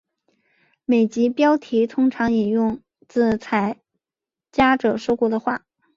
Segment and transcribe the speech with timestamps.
[0.83, 3.77] 每集标题通常引用自参
[4.51, 5.63] 加者说过的话。